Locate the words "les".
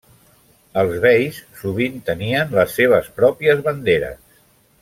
2.61-2.75